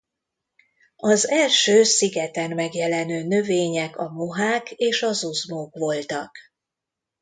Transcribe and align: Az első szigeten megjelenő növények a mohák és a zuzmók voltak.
Az 0.97 1.29
első 1.29 1.83
szigeten 1.83 2.51
megjelenő 2.51 3.23
növények 3.23 3.97
a 3.97 4.09
mohák 4.09 4.71
és 4.71 5.01
a 5.03 5.11
zuzmók 5.13 5.73
voltak. 5.75 6.37